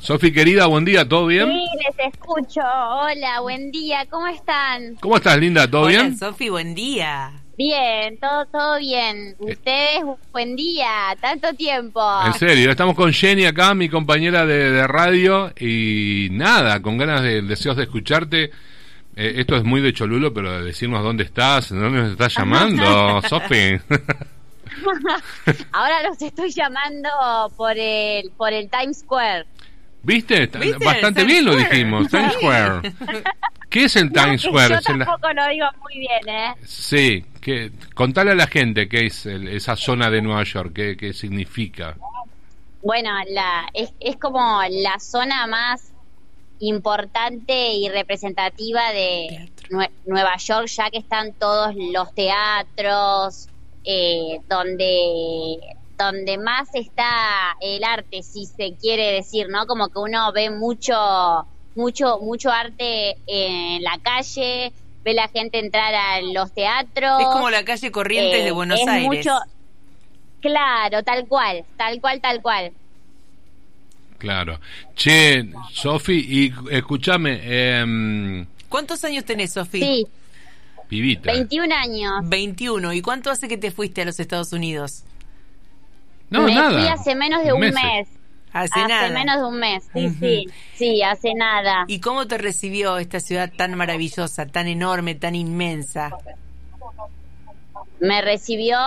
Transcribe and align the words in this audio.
Sofi 0.00 0.32
querida, 0.32 0.66
buen 0.66 0.84
día, 0.84 1.08
¿todo 1.08 1.26
bien? 1.26 1.48
Sí, 1.48 1.66
les 1.86 2.12
escucho. 2.12 2.60
Hola, 2.60 3.40
buen 3.40 3.70
día. 3.70 4.04
¿Cómo 4.10 4.26
están? 4.26 4.96
¿Cómo 4.96 5.16
estás, 5.16 5.38
linda? 5.38 5.70
¿Todo 5.70 5.82
Hola, 5.82 6.02
bien? 6.02 6.18
Sofi, 6.18 6.48
buen 6.48 6.74
día. 6.74 7.32
Bien, 7.56 8.18
todo 8.18 8.44
todo 8.46 8.78
bien. 8.78 9.28
Eh. 9.28 9.52
Ustedes, 9.52 10.00
buen 10.32 10.56
día. 10.56 11.16
Tanto 11.20 11.54
tiempo. 11.54 12.02
En 12.26 12.34
serio, 12.34 12.70
estamos 12.70 12.96
con 12.96 13.12
Jenny 13.12 13.44
acá, 13.44 13.72
mi 13.74 13.88
compañera 13.88 14.44
de, 14.44 14.72
de 14.72 14.86
radio, 14.86 15.52
y 15.58 16.28
nada, 16.32 16.82
con 16.82 16.98
ganas 16.98 17.22
de 17.22 17.42
deseos 17.42 17.76
de 17.76 17.84
escucharte. 17.84 18.50
Eh, 19.16 19.34
esto 19.36 19.56
es 19.56 19.62
muy 19.62 19.80
de 19.80 19.92
Cholulo, 19.92 20.34
pero 20.34 20.58
de 20.58 20.64
decirnos 20.64 21.04
dónde 21.04 21.22
estás, 21.22 21.68
dónde 21.70 22.00
nos 22.00 22.10
estás 22.10 22.34
llamando, 22.36 23.22
Sofi. 23.28 23.78
Ahora 25.72 26.02
los 26.02 26.20
estoy 26.22 26.50
llamando 26.50 27.08
por 27.56 27.76
el 27.76 28.30
por 28.32 28.52
el 28.52 28.68
Times 28.70 28.98
Square. 29.00 29.46
¿Viste? 30.02 30.46
Bastante 30.84 31.20
Times 31.20 31.26
bien 31.26 31.44
lo 31.46 31.56
dijimos, 31.56 32.08
Times. 32.08 32.34
Square. 32.34 32.92
¿Qué 33.70 33.84
es 33.84 33.96
el 33.96 34.12
Times 34.12 34.44
No, 34.44 34.50
Square? 34.50 34.68
Yo 34.68 34.74
la- 34.96 35.04
tampoco 35.06 35.32
lo 35.32 35.48
digo 35.48 35.66
muy 35.82 35.98
bien, 35.98 36.28
¿eh? 36.28 36.54
Sí, 36.64 37.24
que, 37.40 37.72
contale 37.94 38.32
a 38.32 38.34
la 38.34 38.46
gente 38.46 38.88
qué 38.88 39.06
es 39.06 39.24
el- 39.26 39.48
esa 39.48 39.76
zona 39.76 40.10
de 40.10 40.20
Nueva 40.20 40.44
York, 40.44 40.72
qué, 40.74 40.96
qué 40.96 41.12
significa. 41.14 41.96
Bueno, 42.82 43.10
la, 43.30 43.66
es, 43.72 43.92
es 43.98 44.16
como 44.16 44.60
la 44.68 44.98
zona 45.00 45.46
más 45.46 45.90
importante 46.60 47.72
y 47.74 47.88
representativa 47.88 48.92
de. 48.92 49.50
Nue- 49.70 49.90
Nueva 50.04 50.36
York, 50.36 50.66
ya 50.66 50.90
que 50.90 50.98
están 50.98 51.32
todos 51.32 51.74
los 51.74 52.14
teatros, 52.14 53.48
eh, 53.84 54.40
donde 54.48 55.58
donde 55.96 56.38
más 56.38 56.68
está 56.74 57.56
el 57.60 57.84
arte, 57.84 58.22
si 58.24 58.46
se 58.46 58.74
quiere 58.80 59.12
decir, 59.12 59.48
¿no? 59.48 59.66
Como 59.66 59.88
que 59.90 59.98
uno 60.00 60.32
ve 60.32 60.50
mucho, 60.50 61.46
mucho, 61.76 62.18
mucho 62.20 62.50
arte 62.50 63.16
en 63.28 63.80
la 63.82 63.98
calle, 64.02 64.72
ve 65.04 65.14
la 65.14 65.28
gente 65.28 65.60
entrar 65.60 65.94
a 65.94 66.20
los 66.20 66.52
teatros. 66.52 67.20
Es 67.20 67.26
como 67.28 67.48
la 67.48 67.64
calle 67.64 67.92
Corrientes 67.92 68.40
Eh, 68.40 68.44
de 68.44 68.50
Buenos 68.50 68.80
es 68.80 68.88
Aires. 68.88 69.06
mucho- 69.06 69.38
Claro, 70.40 71.02
tal 71.04 71.26
cual, 71.28 71.64
tal 71.76 72.00
cual, 72.00 72.20
tal 72.20 72.42
cual. 72.42 72.72
Claro. 74.18 74.58
Che, 74.96 75.44
Sofi, 75.72 76.26
y 76.28 76.52
escúchame, 76.74 77.40
em, 77.80 78.46
¿Cuántos 78.68 79.04
años 79.04 79.24
tenés, 79.24 79.52
Sofi? 79.52 79.78
Sí, 79.80 80.06
pibita. 80.94 81.32
21 81.32 81.74
años. 81.74 82.12
21. 82.24 82.92
¿Y 82.92 83.02
cuánto 83.02 83.30
hace 83.30 83.48
que 83.48 83.56
te 83.58 83.70
fuiste 83.70 84.02
a 84.02 84.04
los 84.04 84.20
Estados 84.20 84.52
Unidos? 84.52 85.02
No, 86.30 86.42
Me 86.42 86.54
nada. 86.54 86.70
fui 86.78 86.86
hace 86.88 87.14
menos 87.14 87.44
de 87.44 87.52
un 87.52 87.60
Meses. 87.60 87.74
mes. 87.82 88.08
Hace, 88.52 88.78
Hace 88.80 88.88
nada. 88.88 89.08
menos 89.10 89.36
de 89.38 89.44
un 89.46 89.56
mes, 89.58 89.82
sí, 89.92 90.10
sí, 90.20 90.46
sí, 90.76 91.02
hace 91.02 91.34
nada. 91.34 91.84
¿Y 91.88 91.98
cómo 91.98 92.28
te 92.28 92.38
recibió 92.38 92.98
esta 92.98 93.18
ciudad 93.18 93.50
tan 93.56 93.74
maravillosa, 93.74 94.46
tan 94.46 94.68
enorme, 94.68 95.16
tan 95.16 95.34
inmensa? 95.34 96.12
Me 97.98 98.22
recibió 98.22 98.78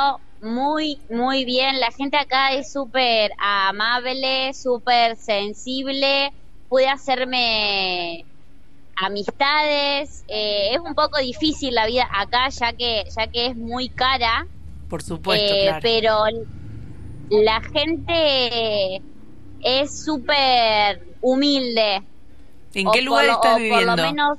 muy, 0.42 0.99
muy 1.09 1.44
bien. 1.44 1.81
La 1.81 1.92
gente 1.92 2.16
acá 2.17 2.53
es 2.53 2.71
súper 2.71 3.31
amable, 3.39 4.53
súper 4.53 5.17
sensible. 5.17 6.31
Pude 6.69 6.88
hacerme 6.88 8.23
amistades. 8.98 10.26
Eh, 10.28 10.70
es 10.73 10.80
un 10.80 10.95
poco 10.95 11.20
difícil 11.20 11.73
la 11.76 11.86
vida 11.86 12.08
acá, 12.14 12.50
ya 12.50 12.73
que, 12.73 13.06
ya 13.16 13.28
que 13.28 13.48
es 13.48 13.56
muy 13.56 13.89
cara. 13.89 14.48
Por 14.89 15.02
supuesto, 15.02 15.54
Eh, 15.54 15.64
claro. 15.64 15.80
Pero 15.81 16.23
la 17.30 17.62
gente 17.62 19.02
es 19.62 20.04
súper 20.04 21.02
humilde. 21.22 22.04
¿En 22.73 22.92
qué 22.92 23.02
lugar 23.02 23.26
estás 23.26 23.56
o 23.56 23.58
viviendo? 23.58 23.88
Por 23.88 23.98
lo 23.98 24.04
menos 24.04 24.38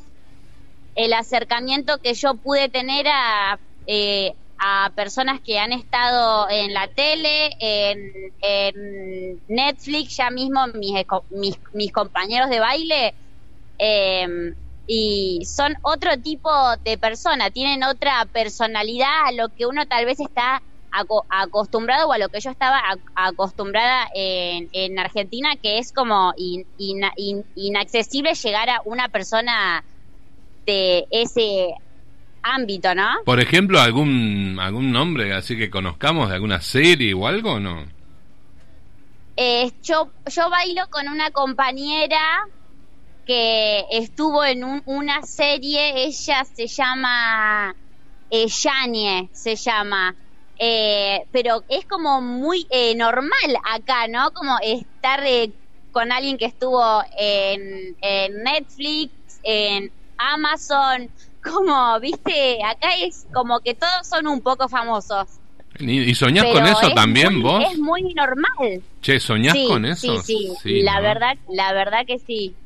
el 0.95 1.13
acercamiento 1.13 1.99
que 1.99 2.15
yo 2.15 2.35
pude 2.35 2.69
tener 2.69 3.07
a, 3.09 3.59
eh, 3.87 4.35
a 4.59 4.91
personas 4.95 5.41
que 5.41 5.59
han 5.59 5.73
estado 5.73 6.49
en 6.51 6.75
la 6.75 6.89
tele, 6.89 7.51
en, 7.61 8.33
en 8.41 9.41
Netflix, 9.49 10.17
ya 10.17 10.31
mismo 10.31 10.67
mis, 10.75 11.59
mis 11.73 11.93
compañeros 11.93 12.49
de 12.51 12.59
baile, 12.61 13.15
eh, 13.79 14.27
y 14.87 15.45
son 15.45 15.75
otro 15.83 16.17
tipo 16.23 16.51
de 16.85 16.97
persona, 16.99 17.51
tienen 17.51 17.83
otra 17.85 18.25
personalidad 18.33 19.27
a 19.27 19.33
lo 19.33 19.49
que 19.51 19.67
uno 19.67 19.87
tal 19.87 20.07
vez 20.07 20.19
está 20.19 20.63
aco- 20.91 21.27
acostumbrado 21.29 22.09
o 22.09 22.13
a 22.13 22.19
lo 22.19 22.31
que 22.31 22.41
yo 22.41 22.51
estaba 22.51 22.81
ac- 22.81 23.03
acostumbrada 23.15 24.09
en, 24.15 24.69
en 24.73 24.99
Argentina, 24.99 25.51
que 25.63 25.79
es 25.79 25.93
como 25.93 26.33
in- 26.39 26.67
ina- 26.79 27.13
in- 27.17 27.45
inaccesible 27.55 28.33
llegar 28.35 28.71
a 28.71 28.81
una 28.87 29.09
persona 29.11 29.85
de 30.65 31.07
ese 31.11 31.75
ámbito, 32.43 32.95
¿no? 32.95 33.09
Por 33.27 33.41
ejemplo, 33.41 33.81
algún 33.81 34.57
algún 34.59 34.91
nombre 34.91 35.35
así 35.35 35.59
que 35.59 35.69
conozcamos 35.69 36.31
de 36.31 36.37
alguna 36.37 36.63
serie 36.63 37.13
o 37.13 37.27
algo, 37.27 37.53
¿o 37.55 37.61
¿no? 37.61 37.85
Eh, 39.37 39.71
yo, 39.83 40.11
yo 40.27 40.51
bailo 40.51 40.83
con 40.91 41.09
una 41.09 41.31
compañera 41.31 42.19
que 43.29 43.87
estuvo 43.93 44.45
en 44.45 44.65
un- 44.65 44.83
una 44.87 45.23
serie, 45.25 46.05
ella 46.07 46.45
se 46.47 46.69
llama 46.69 47.77
eh, 48.31 48.47
Yanie, 48.49 49.31
se 49.33 49.57
llama, 49.57 50.17
Eh, 50.61 51.25
pero 51.33 51.65
es 51.69 51.87
como 51.87 52.21
muy 52.21 52.67
eh, 52.71 52.95
normal 52.97 53.31
acá, 53.65 54.09
¿no? 54.09 54.33
Como 54.33 54.59
estar 54.63 55.25
eh, 55.25 55.55
con 55.93 56.11
alguien 56.13 56.37
que 56.39 56.47
estuvo 56.47 57.03
en, 57.19 57.97
en 58.01 58.43
Netflix, 58.43 59.15
en 59.45 59.93
Amazon, 60.17 61.13
como, 61.43 62.01
viste, 62.01 62.59
acá 62.65 62.89
es 62.99 63.27
como 63.33 63.61
que 63.61 63.75
todos 63.77 64.09
son 64.09 64.27
un 64.27 64.43
poco 64.43 64.69
famosos. 64.69 65.38
¿Y, 65.81 66.11
y 66.11 66.15
soñás 66.15 66.45
pero 66.45 66.59
con 66.59 66.67
eso 66.67 66.89
es 66.89 66.95
también 66.95 67.35
muy- 67.35 67.43
vos? 67.43 67.65
Es 67.73 67.79
muy 67.79 68.03
normal. 68.15 68.83
Che, 69.01 69.21
¿soñás 69.21 69.53
sí, 69.55 69.67
con 69.69 69.85
eso? 69.85 70.23
Sí, 70.23 70.53
sí, 70.63 70.83
la 70.83 70.97
¿no? 70.97 71.03
verdad, 71.03 71.35
la 71.49 71.73
verdad 71.73 72.01
que 72.07 72.19
sí. 72.19 72.57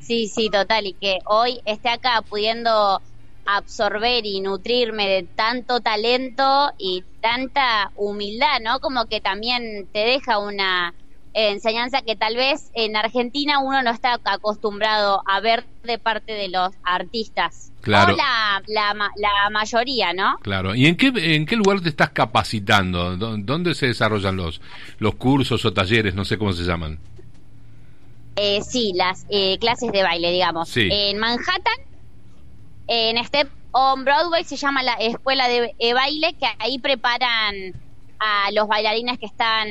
Sí, 0.00 0.28
sí, 0.28 0.50
total. 0.50 0.86
Y 0.86 0.94
que 0.94 1.18
hoy 1.26 1.60
esté 1.64 1.88
acá 1.88 2.22
pudiendo 2.28 3.00
absorber 3.44 4.26
y 4.26 4.40
nutrirme 4.40 5.08
de 5.08 5.22
tanto 5.34 5.80
talento 5.80 6.70
y 6.78 7.02
tanta 7.20 7.90
humildad, 7.94 8.60
¿no? 8.62 8.78
Como 8.80 9.06
que 9.06 9.20
también 9.20 9.88
te 9.92 10.00
deja 10.00 10.38
una 10.38 10.94
enseñanza 11.34 12.02
que 12.02 12.16
tal 12.16 12.34
vez 12.36 12.70
en 12.74 12.96
Argentina 12.96 13.58
uno 13.60 13.82
no 13.82 13.90
está 13.90 14.18
acostumbrado 14.24 15.22
a 15.26 15.40
ver 15.40 15.64
de 15.84 15.98
parte 15.98 16.32
de 16.32 16.48
los 16.48 16.72
artistas. 16.84 17.70
Claro. 17.80 18.14
O 18.14 18.16
la, 18.16 18.62
la, 18.66 18.92
la 19.16 19.50
mayoría, 19.50 20.12
¿no? 20.12 20.36
Claro. 20.42 20.74
¿Y 20.74 20.86
en 20.86 20.96
qué, 20.96 21.12
en 21.36 21.46
qué 21.46 21.56
lugar 21.56 21.80
te 21.80 21.88
estás 21.88 22.10
capacitando? 22.10 23.16
¿Dó- 23.16 23.36
¿Dónde 23.38 23.74
se 23.74 23.86
desarrollan 23.86 24.36
los, 24.36 24.60
los 24.98 25.14
cursos 25.14 25.64
o 25.64 25.72
talleres? 25.72 26.14
No 26.14 26.24
sé 26.24 26.36
cómo 26.38 26.52
se 26.52 26.64
llaman. 26.64 26.98
Eh, 28.36 28.60
sí, 28.62 28.92
las 28.94 29.26
eh, 29.30 29.58
clases 29.58 29.90
de 29.92 30.02
baile, 30.02 30.30
digamos. 30.32 30.68
Sí. 30.68 30.88
En 30.90 31.18
Manhattan, 31.18 31.74
en 32.86 33.24
Step 33.24 33.48
on 33.72 34.04
Broadway 34.04 34.44
se 34.44 34.56
llama 34.56 34.82
la 34.82 34.94
escuela 34.94 35.48
de 35.48 35.74
eh, 35.78 35.92
baile, 35.92 36.34
que 36.38 36.46
ahí 36.58 36.78
preparan 36.78 37.54
a 38.18 38.50
los 38.52 38.66
bailarines 38.68 39.18
que 39.18 39.26
están 39.26 39.68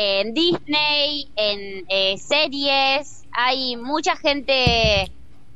en 0.00 0.32
Disney, 0.32 1.28
en 1.34 1.84
eh, 1.88 2.16
series. 2.18 3.24
Hay 3.32 3.76
mucha 3.76 4.16
gente 4.16 5.10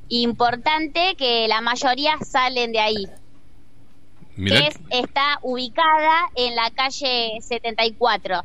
importante 0.09 1.15
que 1.17 1.47
la 1.47 1.61
mayoría 1.61 2.19
salen 2.29 2.73
de 2.73 2.81
ahí. 2.81 3.07
Mirá, 4.35 4.61
Que 4.61 4.67
es, 4.67 4.81
está 4.91 5.39
ubicada 5.43 6.29
en 6.35 6.57
la 6.57 6.71
calle 6.73 7.39
74. 7.41 8.43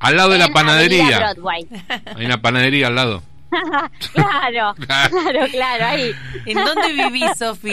al 0.00 0.16
lado 0.16 0.30
de 0.30 0.38
la 0.38 0.48
panadería. 0.48 1.32
Hay 2.16 2.26
una 2.26 2.42
panadería 2.42 2.88
al 2.88 2.96
lado. 2.96 3.22
claro, 4.12 4.74
claro, 4.74 5.46
claro, 5.52 5.86
ahí. 5.86 6.10
¿En 6.44 6.64
dónde 6.64 6.92
vivís, 6.92 7.38
Sofi? 7.38 7.72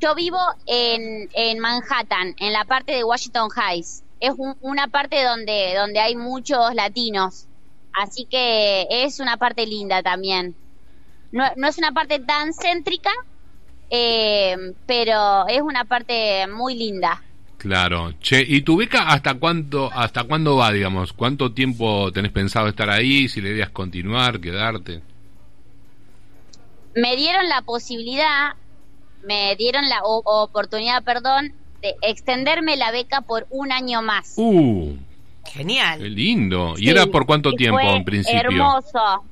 Yo 0.00 0.14
vivo 0.14 0.38
en, 0.66 1.30
en 1.32 1.58
Manhattan, 1.60 2.36
en 2.38 2.52
la 2.52 2.66
parte 2.66 2.92
de 2.92 3.04
Washington 3.04 3.48
Heights. 3.56 4.02
Es 4.20 4.32
un- 4.36 4.56
una 4.60 4.88
parte 4.88 5.22
donde, 5.22 5.74
donde 5.76 6.00
hay 6.00 6.16
muchos 6.16 6.74
latinos. 6.74 7.46
Así 7.92 8.26
que 8.26 8.86
es 8.90 9.20
una 9.20 9.36
parte 9.36 9.66
linda 9.66 10.02
también. 10.02 10.54
No, 11.32 11.44
no 11.56 11.68
es 11.68 11.78
una 11.78 11.92
parte 11.92 12.18
tan 12.20 12.52
céntrica, 12.54 13.10
eh, 13.90 14.56
pero 14.86 15.46
es 15.48 15.60
una 15.60 15.84
parte 15.84 16.46
muy 16.46 16.74
linda. 16.76 17.22
Claro. 17.58 18.12
Che, 18.20 18.42
¿y 18.46 18.60
tu 18.62 18.76
beca 18.76 19.08
hasta 19.08 19.34
cuánto, 19.34 19.90
hasta 19.92 20.24
cuándo 20.24 20.56
va, 20.56 20.70
digamos? 20.72 21.12
¿Cuánto 21.12 21.52
tiempo 21.52 22.12
tenés 22.12 22.32
pensado 22.32 22.68
estar 22.68 22.90
ahí? 22.90 23.28
Si 23.28 23.40
le 23.40 23.60
es 23.60 23.70
continuar, 23.70 24.40
quedarte. 24.40 25.02
Me 26.94 27.16
dieron 27.16 27.48
la 27.48 27.62
posibilidad, 27.62 28.52
me 29.22 29.54
dieron 29.56 29.88
la 29.88 30.00
o- 30.04 30.22
oportunidad, 30.44 31.02
perdón, 31.02 31.52
de 31.82 31.94
extenderme 32.02 32.76
la 32.76 32.90
beca 32.90 33.20
por 33.22 33.46
un 33.50 33.72
año 33.72 34.02
más. 34.02 34.34
Uh, 34.36 34.94
Genial. 35.52 36.00
Qué 36.00 36.10
lindo. 36.10 36.74
¿Y 36.76 36.82
Sí, 36.84 36.90
era 36.90 37.06
por 37.06 37.24
cuánto 37.26 37.52
tiempo 37.52 37.78
fue 37.80 37.96
en 37.96 38.04
principio? 38.04 38.40
Hermoso. 38.40 39.24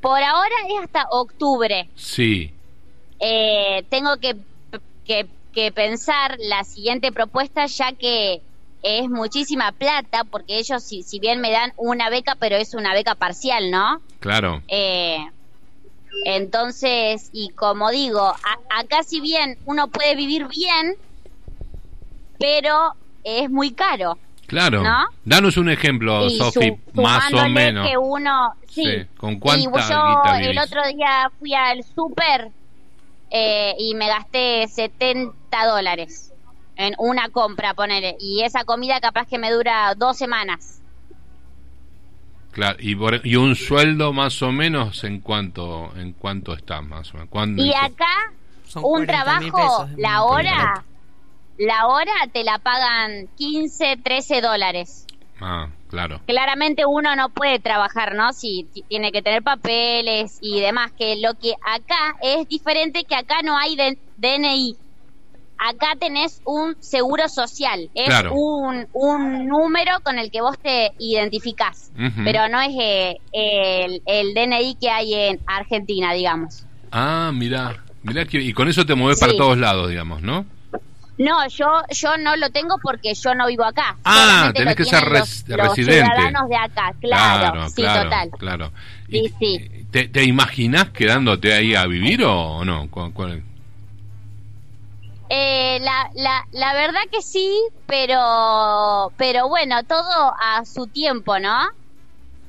Por 0.00 0.22
ahora 0.22 0.54
es 0.68 0.84
hasta 0.84 1.06
octubre. 1.10 1.88
Sí, 1.94 2.52
Eh, 3.22 3.84
tengo 3.90 4.16
que, 4.18 4.34
que, 5.04 5.26
que 5.52 5.72
pensar 5.72 6.36
la 6.38 6.64
siguiente 6.64 7.12
propuesta 7.12 7.66
ya 7.66 7.92
que 7.92 8.40
es 8.82 9.10
muchísima 9.10 9.72
plata 9.72 10.24
porque 10.24 10.58
ellos 10.58 10.82
si, 10.82 11.02
si 11.02 11.18
bien 11.18 11.38
me 11.42 11.50
dan 11.50 11.74
una 11.76 12.08
beca 12.08 12.34
pero 12.40 12.56
es 12.56 12.72
una 12.72 12.94
beca 12.94 13.14
parcial, 13.14 13.70
¿no? 13.70 14.00
claro. 14.20 14.62
Eh, 14.68 15.18
entonces, 16.24 17.28
y 17.32 17.50
como 17.50 17.90
digo, 17.90 18.20
a- 18.20 18.80
acá 18.80 19.02
si 19.02 19.20
bien 19.20 19.58
uno 19.66 19.88
puede 19.88 20.14
vivir 20.16 20.46
bien, 20.48 20.94
pero 22.40 22.94
es 23.22 23.48
muy 23.50 23.70
caro. 23.72 24.18
Claro. 24.46 24.82
¿No? 24.82 25.04
Danos 25.24 25.56
un 25.58 25.68
ejemplo, 25.70 26.28
Sofi, 26.30 26.72
más 26.94 27.32
o 27.32 27.48
menos. 27.48 27.88
que 27.88 27.96
uno, 27.96 28.54
sí. 28.68 28.82
Sí, 28.84 29.06
¿con 29.16 29.38
cuánta 29.38 29.60
y 29.60 29.64
yo 29.64 29.70
guita 29.70 30.40
el 30.40 30.58
otro 30.58 30.82
día 30.88 31.30
fui 31.38 31.54
al 31.54 31.84
súper 31.84 32.48
eh, 33.30 33.74
y 33.78 33.94
me 33.94 34.08
gasté 34.08 34.66
70 34.66 35.32
dólares 35.66 36.32
en 36.74 36.94
una 36.98 37.28
compra, 37.28 37.74
poner 37.74 38.16
Y 38.18 38.42
esa 38.42 38.64
comida 38.64 38.98
capaz 39.00 39.26
que 39.28 39.38
me 39.38 39.52
dura 39.52 39.94
dos 39.96 40.16
semanas. 40.16 40.80
Claro, 42.52 42.76
y, 42.80 42.96
por- 42.96 43.24
y 43.24 43.36
un 43.36 43.54
sueldo 43.54 44.12
más 44.12 44.42
o 44.42 44.50
menos 44.50 45.04
en 45.04 45.20
cuánto 45.20 45.92
en 45.96 46.12
cuánto 46.14 46.52
está 46.54 46.80
más 46.82 47.10
o 47.10 47.14
menos. 47.14 47.28
¿Cuándo- 47.28 47.62
Y 47.62 47.72
acá 47.72 48.32
un 48.82 49.04
40.000 49.04 49.06
trabajo, 49.06 49.56
pesos, 49.84 49.90
la 49.98 50.24
hora. 50.24 50.84
La 51.60 51.86
hora 51.88 52.12
te 52.32 52.42
la 52.42 52.58
pagan 52.58 53.28
15, 53.36 53.96
13 54.02 54.40
dólares. 54.40 55.06
Ah, 55.40 55.68
claro. 55.88 56.20
Claramente 56.26 56.84
uno 56.86 57.14
no 57.16 57.28
puede 57.30 57.58
trabajar, 57.60 58.14
¿no? 58.14 58.32
Si 58.32 58.68
ti- 58.72 58.84
tiene 58.88 59.12
que 59.12 59.22
tener 59.22 59.42
papeles 59.42 60.38
y 60.40 60.60
demás, 60.60 60.92
que 60.96 61.16
lo 61.16 61.34
que 61.34 61.52
acá 61.64 62.16
es 62.22 62.48
diferente 62.48 63.04
que 63.04 63.14
acá 63.14 63.36
no 63.44 63.56
hay 63.58 63.76
de- 63.76 63.98
DNI. 64.16 64.76
Acá 65.58 65.88
tenés 66.00 66.40
un 66.46 66.74
seguro 66.80 67.28
social, 67.28 67.90
es 67.94 68.06
Claro. 68.06 68.32
un, 68.32 68.86
un 68.94 69.46
número 69.46 69.92
con 70.02 70.18
el 70.18 70.30
que 70.30 70.40
vos 70.40 70.56
te 70.62 70.92
identificás, 70.98 71.92
pero 72.24 72.48
no 72.48 72.58
es 72.62 72.70
eh, 72.80 73.16
el, 73.32 74.02
el 74.06 74.32
DNI 74.34 74.76
que 74.80 74.88
hay 74.88 75.12
en 75.14 75.40
Argentina, 75.46 76.14
digamos. 76.14 76.64
Ah, 76.90 77.30
mira, 77.34 77.84
mira 78.02 78.24
que 78.24 78.40
y 78.40 78.54
con 78.54 78.68
eso 78.68 78.86
te 78.86 78.94
mueves 78.94 79.20
para 79.20 79.34
todos 79.36 79.58
lados, 79.58 79.90
digamos, 79.90 80.22
¿no? 80.22 80.46
No, 81.20 81.46
yo 81.48 81.66
yo 81.90 82.16
no 82.16 82.34
lo 82.36 82.48
tengo 82.50 82.76
porque 82.82 83.12
yo 83.14 83.34
no 83.34 83.46
vivo 83.46 83.64
acá. 83.64 83.94
Ah, 84.04 84.14
Solamente 84.14 84.58
tenés 84.60 84.76
que 84.76 84.84
ser 84.86 85.04
res- 85.04 85.44
los, 85.46 85.58
los 85.58 85.68
residente. 85.68 86.06
ciudadanos 86.14 86.48
de 86.48 86.56
acá, 86.56 86.94
claro, 86.98 87.68
sí, 87.68 87.74
claro, 87.82 88.02
total. 88.04 88.30
claro. 88.38 88.72
Sí, 89.10 89.18
Y- 89.18 89.28
sí. 89.38 89.86
¿Te, 89.90 90.08
te 90.08 90.24
imaginás 90.24 90.90
quedándote 90.90 91.52
ahí 91.52 91.74
a 91.74 91.84
vivir 91.86 92.24
o, 92.24 92.64
no? 92.64 92.88
¿Cu- 92.90 93.12
cu- 93.12 93.42
Eh, 95.28 95.78
la, 95.82 96.10
la, 96.14 96.44
la 96.52 96.72
verdad 96.72 97.00
que 97.12 97.20
sí, 97.22 97.48
pero, 97.86 99.12
pero 99.16 99.48
bueno, 99.48 99.82
todo 99.84 100.32
a 100.40 100.64
su 100.64 100.86
tiempo, 100.86 101.38
¿no? 101.38 101.68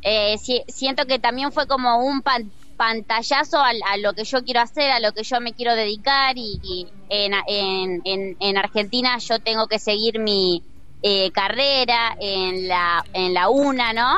Eh, 0.02 0.38
si- 0.40 0.64
siento 0.68 1.06
que 1.06 1.20
también 1.20 1.52
fue 1.52 1.68
como 1.68 1.98
un 2.06 2.22
pan- 2.22 2.52
pantallazo 2.86 3.60
al- 3.62 3.80
a, 3.88 3.98
lo 3.98 4.14
que 4.14 4.24
yo 4.24 4.44
quiero 4.44 4.60
hacer, 4.62 4.90
a 4.90 5.00
lo 5.00 5.12
que 5.12 5.22
yo 5.24 5.40
me 5.40 5.54
quiero 5.54 5.76
dedicar 5.76 6.34
y, 6.36 6.60
y 6.64 6.88
en, 7.10 7.34
en, 7.48 8.02
en, 8.06 8.36
en 8.40 8.58
Argentina 8.58 9.20
yo 9.20 9.38
tengo 9.40 9.68
que 9.68 9.78
seguir 9.78 10.18
mi 10.20 10.64
eh, 11.04 11.30
carrera 11.32 12.16
en 12.20 12.68
la, 12.68 13.04
en 13.14 13.36
la 13.36 13.50
UNA, 13.50 13.94
¿no? 13.94 14.18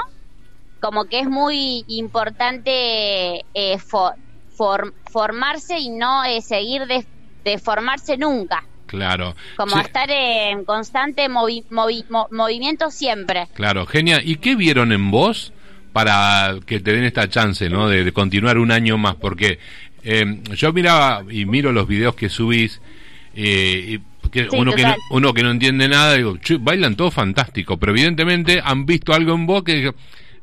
Como 0.79 1.05
que 1.05 1.19
es 1.19 1.27
muy 1.27 1.83
importante 1.87 3.39
eh, 3.53 3.77
fo- 3.79 4.15
for- 4.55 4.93
formarse 5.11 5.77
y 5.79 5.89
no 5.89 6.23
eh, 6.23 6.41
seguir 6.41 6.85
de, 6.87 7.05
de 7.43 7.57
formarse 7.59 8.17
nunca. 8.17 8.63
Claro. 8.85 9.35
Como 9.57 9.75
Sí, 9.75 9.81
estar 9.81 10.09
en 10.09 10.63
constante 10.63 11.27
movi- 11.29 11.65
movi- 11.69 12.05
mo- 12.09 12.27
movimiento 12.31 12.89
siempre. 12.91 13.47
Claro, 13.53 13.85
genial. 13.85 14.21
¿Y 14.23 14.37
qué 14.37 14.55
vieron 14.55 14.91
en 14.93 15.11
vos 15.11 15.51
para 15.93 16.55
que 16.65 16.79
te 16.79 16.91
den 16.93 17.03
esta 17.05 17.29
chance, 17.29 17.69
¿no? 17.69 17.87
De, 17.87 18.03
de 18.03 18.11
continuar 18.11 18.57
un 18.57 18.71
año 18.71 18.97
más, 18.97 19.15
porque 19.15 19.59
eh, 20.03 20.41
yo 20.55 20.73
miraba 20.73 21.23
y 21.29 21.45
miro 21.45 21.71
los 21.71 21.87
videos 21.87 22.15
que 22.15 22.29
subís, 22.29 22.81
eh, 23.35 23.99
y 23.99 24.29
que 24.29 24.49
Sí, 24.49 24.57
uno, 24.57 24.73
que 24.73 24.83
no, 24.83 24.95
uno 25.11 25.33
que 25.33 25.43
no 25.43 25.51
entiende 25.51 25.87
nada, 25.87 26.15
digo, 26.15 26.37
"Che, 26.37 26.57
bailan 26.59 26.95
todo 26.95 27.11
fantástico, 27.11 27.77
pero 27.77 27.91
evidentemente 27.91 28.59
han 28.63 28.85
visto 28.85 29.13
algo 29.13 29.33
en 29.35 29.45
vos 29.45 29.63
que 29.63 29.75
digo, 29.75 29.95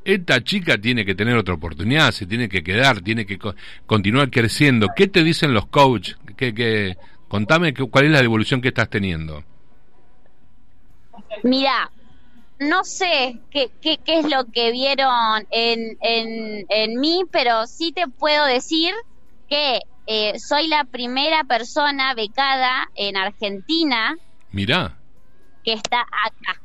esta 0.04 0.42
chica 0.42 0.78
tiene 0.78 1.04
que 1.04 1.14
tener 1.14 1.36
otra 1.36 1.54
oportunidad, 1.54 2.12
se 2.12 2.26
tiene 2.26 2.48
que 2.48 2.62
quedar, 2.62 3.00
tiene 3.02 3.26
que 3.26 3.36
co- 3.38 3.54
continuar 3.86 4.30
creciendo. 4.30 4.88
¿Qué 4.96 5.08
te 5.08 5.22
dicen 5.24 5.52
los 5.52 5.66
coaches? 5.66 6.16
¿Qué, 6.36 6.54
qué, 6.54 6.96
contame 7.28 7.74
cuál 7.74 8.06
es 8.06 8.10
la 8.12 8.20
evolución 8.20 8.60
que 8.60 8.68
estás 8.68 8.88
teniendo. 8.90 9.44
Mira, 11.42 11.90
no 12.60 12.84
sé 12.84 13.34
qué, 13.50 13.70
qué, 13.80 13.98
qué 14.04 14.20
es 14.20 14.26
lo 14.30 14.44
que 14.52 14.70
vieron 14.70 15.46
en, 15.50 15.96
en, 16.02 16.64
en 16.68 17.00
mí, 17.00 17.22
pero 17.32 17.66
sí 17.66 17.92
te 17.92 18.04
puedo 18.18 18.44
decir 18.44 18.92
que 19.48 19.80
eh, 20.06 20.38
soy 20.38 20.68
la 20.68 20.84
primera 20.84 21.44
persona 21.44 22.14
becada 22.14 22.86
en 22.94 23.16
Argentina 23.16 24.14
Mirá, 24.50 25.00
que 25.64 25.72
está 25.72 26.00
acá. 26.00 26.60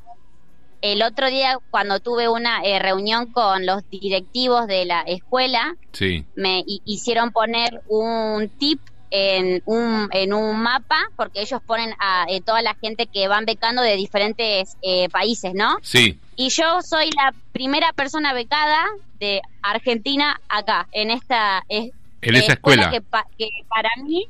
El 0.82 1.02
otro 1.02 1.30
día, 1.30 1.58
cuando 1.72 2.00
tuve 2.00 2.28
una 2.30 2.62
eh, 2.64 2.78
reunión 2.80 3.32
con 3.32 3.66
los 3.66 3.82
directivos 3.90 4.68
de 4.68 4.86
la 4.86 5.02
escuela, 5.02 5.74
sí, 5.94 6.26
me 6.36 6.60
hi- 6.66 6.82
hicieron 6.86 7.32
poner 7.32 7.82
un 7.88 8.50
tip 8.60 8.80
en 9.18 9.62
un, 9.66 10.10
en 10.12 10.34
un 10.34 10.62
mapa, 10.62 11.00
porque 11.16 11.42
ellos 11.42 11.62
ponen 11.66 11.94
a 12.00 12.26
eh, 12.28 12.42
toda 12.42 12.62
la 12.62 12.76
gente 12.82 13.08
que 13.08 13.28
van 13.30 13.46
becando 13.46 13.82
de 13.82 13.96
diferentes 13.96 14.76
eh, 14.82 15.08
países, 15.10 15.54
¿no? 15.54 15.78
sí, 15.82 16.20
Y 16.36 16.50
yo 16.50 16.82
soy 16.82 17.10
la 17.12 17.34
primera 17.54 17.94
persona 17.94 18.34
becada 18.34 18.84
de 19.14 19.42
Argentina 19.62 20.38
acá, 20.50 20.88
en 20.92 21.12
esta 21.12 21.64
es- 21.70 21.92
en 22.22 22.36
esa 22.36 22.54
escuela. 22.54 22.90
Que, 22.92 23.02
pa- 23.02 23.26
que 23.38 23.48
para 23.70 23.90
mí 24.04 24.26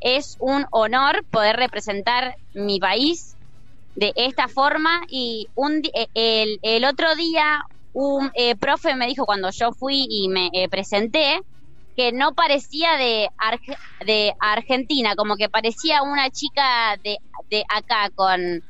es 0.00 0.36
un 0.38 0.64
honor 0.70 1.24
poder 1.30 1.56
representar 1.56 2.34
mi 2.54 2.80
país 2.80 3.36
de 3.94 4.12
esta 4.16 4.48
forma. 4.48 5.02
Y 5.08 5.48
un, 5.54 5.82
eh, 5.92 6.06
el, 6.14 6.58
el 6.62 6.84
otro 6.86 7.14
día 7.16 7.60
un 7.92 8.30
eh, 8.34 8.56
profe 8.56 8.96
me 8.96 9.06
dijo 9.06 9.26
cuando 9.26 9.50
yo 9.50 9.72
fui 9.72 10.06
y 10.08 10.28
me 10.30 10.48
eh, 10.54 10.70
presenté 10.70 11.38
que 11.96 12.12
no 12.12 12.34
parecía 12.34 12.96
de, 12.96 13.28
Arge- 13.38 13.78
de 14.04 14.34
Argentina, 14.40 15.14
como 15.16 15.36
que 15.36 15.48
parecía 15.48 16.02
una 16.02 16.30
chica 16.30 16.96
de, 17.02 17.18
de 17.50 17.64
acá 17.68 18.10
con 18.14 18.62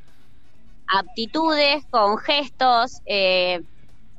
aptitudes, 0.88 1.82
con 1.90 2.18
gestos, 2.18 2.92
eh, 3.06 3.60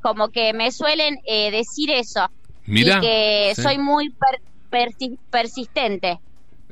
como 0.01 0.29
que 0.29 0.53
me 0.53 0.71
suelen 0.71 1.17
eh, 1.27 1.51
decir 1.51 1.91
eso 1.91 2.27
Mirá, 2.65 2.97
y 2.97 3.01
que 3.01 3.55
sí. 3.55 3.61
soy 3.61 3.77
muy 3.77 4.09
per- 4.09 4.41
persi- 4.71 5.17
persistente. 5.29 6.19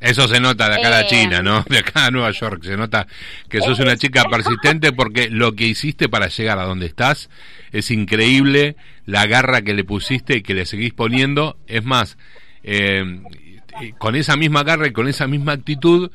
Eso 0.01 0.27
se 0.27 0.39
nota 0.39 0.67
de 0.67 0.75
acá 0.79 0.87
a 0.87 0.91
la 0.91 1.01
Eh, 1.01 1.07
China, 1.07 1.41
¿no? 1.43 1.63
De 1.69 1.77
acá 1.77 2.07
a 2.07 2.11
Nueva 2.11 2.31
York. 2.31 2.63
Se 2.63 2.75
nota 2.75 3.05
que 3.47 3.61
sos 3.61 3.79
una 3.79 3.95
chica 3.95 4.23
persistente 4.29 4.91
porque 4.91 5.29
lo 5.29 5.53
que 5.55 5.67
hiciste 5.67 6.09
para 6.09 6.27
llegar 6.27 6.57
a 6.57 6.63
donde 6.63 6.87
estás 6.87 7.29
es 7.71 7.91
increíble. 7.91 8.75
La 9.05 9.27
garra 9.27 9.61
que 9.61 9.73
le 9.75 9.83
pusiste 9.83 10.37
y 10.37 10.41
que 10.41 10.55
le 10.55 10.65
seguís 10.65 10.93
poniendo. 10.93 11.55
Es 11.67 11.83
más, 11.85 12.17
eh, 12.63 13.21
con 13.99 14.15
esa 14.15 14.35
misma 14.35 14.63
garra 14.63 14.87
y 14.87 14.91
con 14.91 15.07
esa 15.07 15.27
misma 15.27 15.53
actitud, 15.53 16.09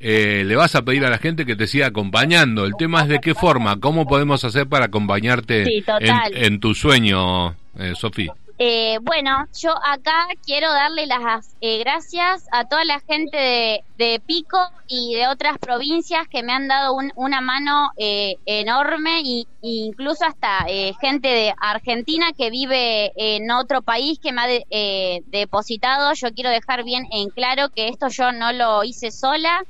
eh, 0.00 0.42
le 0.46 0.56
vas 0.56 0.74
a 0.74 0.82
pedir 0.82 1.04
a 1.04 1.10
la 1.10 1.18
gente 1.18 1.46
que 1.46 1.54
te 1.56 1.66
siga 1.68 1.86
acompañando. 1.86 2.64
El 2.64 2.74
tema 2.76 3.02
es 3.02 3.08
de 3.08 3.20
qué 3.20 3.34
forma, 3.34 3.78
cómo 3.78 4.06
podemos 4.06 4.44
hacer 4.44 4.66
para 4.66 4.86
acompañarte 4.86 5.64
Sí, 5.64 5.84
en, 6.00 6.44
en 6.44 6.60
tu 6.60 6.74
sueño, 6.74 7.56
eh, 7.78 7.92
Sofía. 7.94 8.32
Eh, 8.60 8.98
bueno, 9.02 9.46
yo 9.52 9.70
acá 9.84 10.26
quiero 10.44 10.72
darle 10.72 11.06
las 11.06 11.54
eh, 11.60 11.78
gracias 11.78 12.42
a 12.50 12.64
toda 12.64 12.84
la 12.84 12.98
gente 13.06 13.36
de, 13.38 13.84
de 13.94 14.20
Pico 14.26 14.58
y 14.88 15.14
de 15.14 15.28
otras 15.28 15.58
provincias 15.60 16.26
que 16.28 16.42
me 16.42 16.52
han 16.52 16.66
dado 16.66 16.94
un- 16.96 17.12
una 17.14 17.40
mano 17.40 17.90
eh, 17.96 18.38
enorme 18.46 19.20
y 19.22 19.46
incluso 19.60 20.24
hasta 20.24 20.64
eh, 20.68 20.92
gente 21.00 21.28
de 21.28 21.54
Argentina 21.60 22.32
que 22.36 22.50
vive 22.50 23.12
en 23.14 23.48
otro 23.52 23.82
país 23.82 24.18
que 24.20 24.32
me 24.32 24.40
ha 24.42 24.46
eh, 24.70 25.20
depositado. 25.26 26.12
Yo 26.14 26.30
quiero 26.34 26.50
dejar 26.50 26.82
bien 26.82 27.04
en 27.12 27.28
claro 27.30 27.68
que 27.72 27.86
esto 27.88 28.08
yo 28.08 28.32
no 28.32 28.52
lo 28.52 28.82
hice 28.82 29.12
sola, 29.12 29.62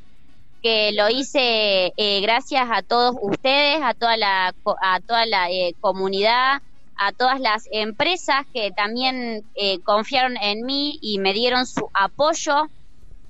que 0.63 0.93
lo 0.93 1.09
hice 1.09 1.93
eh, 1.97 2.21
gracias 2.21 2.69
a 2.71 2.83
todos 2.83 3.15
ustedes, 3.23 3.81
a 3.83 3.95
toda 3.95 4.17
la 4.17 4.53
a 4.83 5.01
toda 5.01 5.25
la 5.27 5.49
comunidad, 5.81 6.59
a 6.99 7.13
todas 7.13 7.41
las 7.41 7.65
empresas 7.73 8.45
que 8.53 8.71
también 8.73 9.43
eh, 9.55 9.81
confiaron 9.85 10.37
en 10.37 10.65
mí 10.65 10.99
y 11.01 11.19
me 11.19 11.33
dieron 11.33 11.67
su 11.67 11.89
apoyo. 11.95 12.69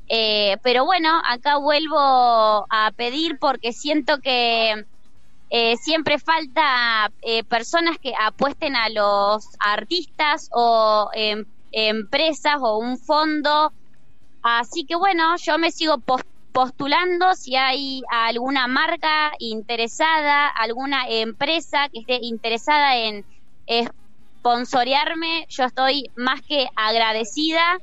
Eh, 0.08 0.56
pero 0.62 0.86
bueno, 0.86 1.20
acá 1.26 1.58
vuelvo 1.58 1.98
a 1.98 2.92
pedir 2.96 3.38
porque 3.38 3.72
siento 3.72 4.18
que 4.20 4.74
eh, 5.50 5.76
siempre 5.76 6.18
falta 6.18 7.10
eh, 7.22 7.42
personas 7.44 7.96
que 8.00 8.12
apuesten 8.18 8.76
a 8.76 8.88
los 8.90 9.44
artistas 9.60 10.48
o 10.52 11.08
em, 11.14 11.44
empresas 11.72 12.56
o 12.60 12.78
un 12.78 12.98
fondo. 12.98 13.72
Así 14.42 14.84
que 14.86 14.96
bueno, 14.96 15.36
yo 15.38 15.58
me 15.58 15.70
sigo 15.72 16.02
postulando 16.52 17.34
si 17.34 17.56
hay 17.56 18.02
alguna 18.10 18.66
marca 18.66 19.32
interesada, 19.38 20.48
alguna 20.48 21.08
empresa 21.08 21.88
que 21.92 22.00
esté 22.00 22.18
interesada 22.22 22.96
en 22.96 23.24
sponsorearme, 24.38 25.46
yo 25.48 25.64
estoy 25.64 26.10
más 26.16 26.40
que 26.42 26.66
agradecida. 26.76 27.78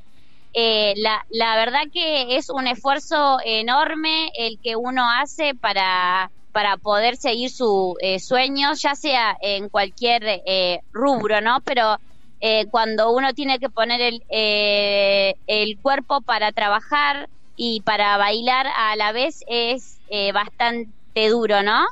Eh, 0.53 0.93
la, 0.97 1.23
la 1.29 1.57
verdad 1.57 1.81
que 1.91 2.37
es 2.37 2.49
un 2.49 2.67
esfuerzo 2.67 3.37
enorme 3.43 4.29
el 4.37 4.57
que 4.61 4.75
uno 4.77 5.03
hace 5.09 5.53
para, 5.53 6.31
para 6.53 6.77
poder 6.77 7.17
seguir 7.17 7.49
su 7.49 7.97
eh, 7.99 8.19
sueño, 8.19 8.69
ya 8.75 8.95
sea 8.95 9.35
en 9.41 9.67
cualquier 9.67 10.23
eh, 10.45 10.79
rubro, 10.93 11.41
¿no? 11.41 11.59
Pero 11.65 11.97
eh, 12.39 12.65
cuando 12.71 13.11
uno 13.11 13.33
tiene 13.33 13.59
que 13.59 13.69
poner 13.69 13.99
el, 13.99 14.23
eh, 14.29 15.35
el 15.47 15.77
cuerpo 15.81 16.21
para 16.21 16.53
trabajar 16.53 17.27
y 17.57 17.81
para 17.81 18.17
bailar 18.17 18.67
a 18.77 18.95
la 18.95 19.11
vez 19.11 19.39
es 19.47 19.99
bastante 20.33 21.29
duro, 21.29 21.61
¿no? 21.61 21.85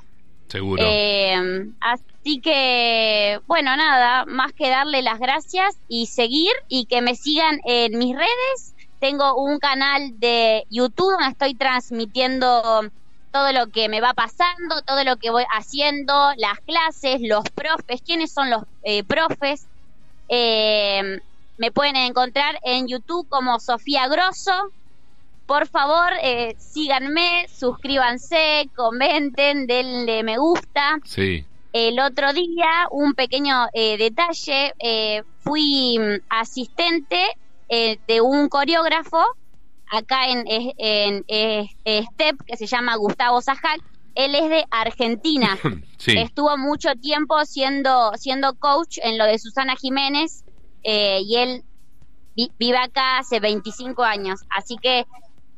Seguro. 0.48 0.84
así 1.82 2.13
que, 2.42 3.40
bueno, 3.48 3.76
nada, 3.76 4.26
más 4.26 4.54
que 4.54 4.70
darle 4.70 5.02
las 5.02 5.20
gracias 5.20 5.78
y 5.88 6.08
seguir 6.08 6.52
y 6.70 6.86
que 6.86 7.02
me 7.02 7.16
sigan 7.16 7.60
en 7.66 7.98
mis 7.98 8.16
redes. 8.16 8.74
Tengo 9.00 9.36
un 9.36 9.60
canal 9.60 10.20
de 10.20 10.66
YouTube 10.70 11.12
donde 11.12 11.32
estoy 11.32 11.56
transmitiendo 11.56 12.90
todo 13.32 13.52
lo 13.52 13.68
que 13.68 13.90
me 13.90 14.00
va 14.00 14.14
pasando, 14.14 14.82
todo 14.86 15.04
lo 15.04 15.18
que 15.18 15.32
voy 15.32 15.44
haciendo, 15.54 16.14
las 16.38 16.60
clases, 16.62 17.20
los 17.22 17.44
profes, 17.50 18.02
quiénes 18.02 18.32
son 18.32 18.50
los 18.50 18.64
eh, 18.84 19.04
profes. 19.04 19.66
Eh, 20.30 21.20
me 21.58 21.72
pueden 21.72 21.96
encontrar 21.96 22.60
en 22.64 22.88
YouTube 22.88 23.28
como 23.28 23.60
Sofía 23.60 24.08
Grosso. 24.08 24.72
Por 25.46 25.68
favor, 25.68 26.14
eh, 26.22 26.56
síganme, 26.58 27.48
suscríbanse, 27.54 28.70
comenten, 28.76 29.68
denle 29.68 30.24
me 30.24 30.38
gusta. 30.38 31.00
Sí. 31.04 31.46
El 31.74 32.00
otro 32.00 32.32
día, 32.34 32.88
un 32.92 33.14
pequeño 33.14 33.68
detalle, 33.74 34.74
fui 35.40 35.98
mm, 36.00 36.22
asistente 36.30 37.20
de 37.70 38.22
un 38.22 38.48
coreógrafo 38.48 39.24
acá 39.94 40.28
en, 40.28 40.44
en, 40.48 41.24
STEP, 41.86 42.42
que 42.46 42.58
se 42.58 42.66
llama 42.66 42.96
Gustavo 42.96 43.42
Sajak, 43.42 43.82
él 44.16 44.36
es 44.36 44.50
de 44.50 44.66
Argentina. 44.72 45.58
Estuvo 46.06 46.58
mucho 46.58 46.96
tiempo 46.96 47.46
siendo, 47.46 48.12
siendo 48.18 48.56
coach 48.56 48.98
en 49.02 49.18
lo 49.18 49.26
de 49.26 49.40
Susana 49.40 49.76
Jiménez 49.76 50.44
eh, 50.84 51.22
y 51.26 51.38
él 51.38 51.64
vive 52.36 52.78
acá 52.78 53.20
hace 53.20 53.40
25 53.40 54.04
años. 54.04 54.42
Así 54.50 54.78
que 54.78 55.06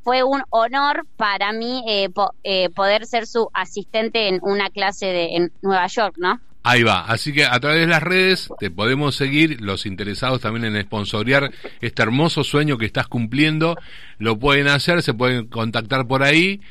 fue 0.06 0.24
un 0.24 0.44
honor 0.52 1.08
para 1.18 1.52
mí 1.52 1.84
eh, 1.88 2.10
eh, 2.44 2.70
poder 2.70 3.08
ser 3.08 3.26
su 3.26 3.50
asistente 3.56 4.28
en 4.28 4.40
una 4.44 4.70
clase 4.70 5.08
de, 5.08 5.36
en 5.36 5.52
Nueva 5.64 5.88
York, 5.88 6.14
¿no? 6.18 6.40
Ahí 6.62 6.84
va, 6.84 7.06
así 7.06 7.34
que 7.34 7.44
a 7.44 7.60
través 7.60 7.80
de 7.80 7.88
las 7.88 8.04
redes 8.04 8.50
te 8.60 8.70
podemos 8.70 9.16
seguir, 9.16 9.60
los 9.62 9.88
interesados 9.88 10.42
también 10.42 10.66
en 10.66 10.80
sponsorear 10.84 11.52
este 11.82 12.04
hermoso 12.04 12.44
sueño 12.44 12.78
que 12.78 12.86
estás 12.86 13.08
cumpliendo, 13.08 13.78
lo 14.20 14.38
pueden 14.38 14.68
hacer, 14.68 15.02
se 15.02 15.16
pueden 15.16 15.48
contactar 15.48 16.06
por 16.06 16.22
ahí. 16.22 16.62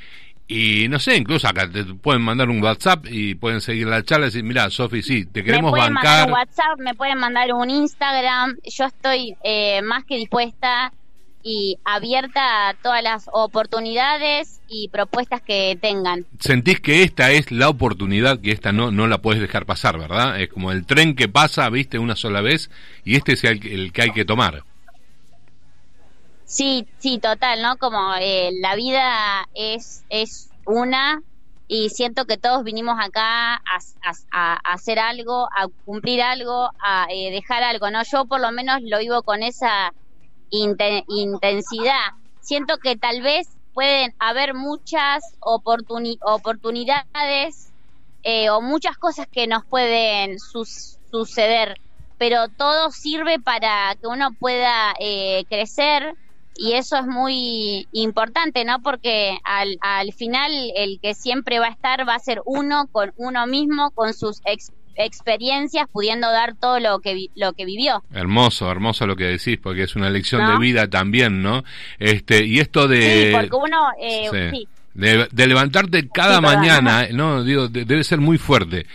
Y 0.47 0.87
no 0.89 1.01
sé, 1.01 1.17
incluso 1.17 1.49
acá 1.49 1.69
te 1.69 1.85
pueden 1.85 2.23
mandar 2.23 2.51
un 2.51 2.63
WhatsApp 2.63 3.07
y 3.11 3.35
pueden 3.35 3.61
seguir 3.61 3.89
la 3.89 4.05
charla 4.05 4.27
y 4.27 4.29
decir, 4.29 4.45
mira, 4.45 4.71
Sofi, 4.71 5.03
sí, 5.03 5.27
te 5.27 5.43
queremos 5.43 5.73
me 5.73 5.79
pueden 5.79 5.95
Mandar 5.95 6.29
un 6.29 6.35
WhatsApp, 6.35 6.79
me 6.79 6.95
pueden 6.95 7.19
mandar 7.19 7.53
un 7.53 7.69
Instagram, 7.69 8.59
yo 8.63 8.85
estoy 8.85 9.35
eh, 9.43 9.83
más 9.83 10.05
que 10.05 10.19
dispuesta 10.19 10.93
y 11.47 11.79
abierta 11.85 12.71
a 12.71 12.75
todas 12.75 13.03
las 13.03 13.29
oportunidades 13.31 14.63
y 14.67 14.89
propuestas 14.89 15.43
que 15.43 15.79
tengan. 15.81 16.25
Sentís 16.41 16.81
que 16.81 17.03
esta 17.03 17.31
es 17.33 17.53
la 17.53 17.69
oportunidad, 17.69 18.41
que 18.41 18.51
esta 18.51 18.73
no, 18.73 18.91
no 18.91 19.07
la 19.07 19.19
puedes 19.19 19.43
dejar 19.43 19.67
pasar, 19.67 19.99
¿verdad? 19.99 20.41
Es 20.41 20.49
como 20.49 20.73
el 20.73 20.87
tren 20.87 21.15
que 21.15 21.29
pasa, 21.29 21.69
viste, 21.69 21.99
una 21.99 22.17
sola 22.17 22.41
vez 22.41 22.71
y 23.05 23.17
este 23.17 23.35
es 23.35 23.45
el, 23.45 23.93
que 23.93 24.03
hay 24.03 24.11
que 24.13 24.25
tomar. 24.25 24.65
Sí, 26.47 26.87
sí, 26.99 27.19
total, 27.19 27.61
¿no? 27.61 27.77
Como 27.77 28.15
eh, 28.19 28.51
la 28.61 28.75
vida 28.75 29.47
es, 29.55 30.05
es 30.09 30.49
una 30.65 31.23
y 31.69 31.91
siento 31.91 32.25
que 32.25 32.39
todos 32.39 32.65
vinimos 32.65 32.97
acá 32.99 33.57
a, 33.57 33.79
a, 34.33 34.55
hacer 34.73 34.99
algo, 34.99 35.47
a 35.55 35.69
cumplir 35.85 36.23
algo, 36.23 36.71
a 36.83 37.07
eh, 37.11 37.31
dejar 37.31 37.63
algo, 37.63 37.91
¿no? 37.91 38.03
Yo 38.03 38.25
por 38.25 38.41
lo 38.41 38.51
menos 38.51 38.81
lo 38.83 38.99
vivo 38.99 39.23
con 39.23 39.43
esa 39.43 39.93
intensidad. 40.51 42.13
Siento 42.41 42.79
que 42.79 42.97
tal 42.97 43.23
vez 43.23 43.49
pueden 43.73 44.15
haber 44.19 44.55
muchas 44.55 45.23
oportunidades 45.41 47.73
eh, 48.23 48.51
o 48.51 48.61
muchas 48.61 48.97
cosas 48.97 49.27
que 49.31 49.47
nos 49.47 49.65
pueden 49.67 50.39
suceder, 50.39 51.77
pero 52.19 52.49
todo 52.49 52.91
sirve 52.91 53.41
para 53.41 53.97
que 54.01 54.07
uno 54.07 54.31
pueda 54.39 54.95
eh, 55.01 55.45
crecer 55.49 56.15
y 56.57 56.75
eso 56.75 56.97
es 56.97 57.07
muy 57.07 57.89
importante, 57.93 58.65
¿no? 58.65 58.81
Porque 58.81 59.39
al, 59.43 59.77
al 59.81 60.13
final 60.13 60.53
el 60.77 61.01
que 61.01 61.15
siempre 61.15 61.59
va 61.59 61.67
a 61.67 61.71
estar 61.71 62.09
va 62.09 62.15
a 62.15 62.21
ser 62.21 62.43
uno 62.45 62.87
con 62.93 63.13
uno 63.17 63.47
mismo, 63.47 63.91
con 63.91 64.15
sus 64.15 64.39
experiencias 64.45 64.84
experiencias 64.97 65.87
pudiendo 65.91 66.31
dar 66.31 66.55
todo 66.55 66.81
lo 66.81 67.01
que 67.01 67.29
lo 67.35 67.53
que 67.53 67.65
vivió. 67.65 68.03
Hermoso, 68.13 68.71
hermoso 68.71 69.07
lo 69.07 69.17
que 69.17 69.25
decís, 69.25 69.59
porque 69.63 69.85
es 69.85 69.97
una 69.97 70.11
lección 70.11 70.47
de 70.47 70.59
vida 70.59 70.89
también, 70.89 71.43
¿no? 71.43 71.65
Este 71.99 72.45
y 72.45 72.61
esto 72.61 72.89
de 72.89 73.27
sí, 73.27 73.33
porque 73.33 73.57
uno 73.57 73.89
eh, 74.01 74.51
sí. 74.53 74.69
De, 74.95 75.47
levantarte 75.47 76.09
cada 76.09 76.41
mañana, 76.41 77.09
no 77.11 77.43
digo 77.43 77.69
debe 77.69 78.05
ser 78.05 78.21
muy 78.21 78.39
fuerte. 78.39 78.87